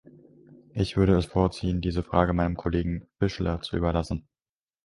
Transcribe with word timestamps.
Ich 0.73 0.97
würde 0.97 1.15
es 1.15 1.27
vorziehen, 1.27 1.79
diese 1.79 2.01
Fragen 2.01 2.35
meinem 2.35 2.57
Kollegen 2.57 3.07
Fischler 3.19 3.61
zu 3.61 3.77
überlassen. 3.77 4.27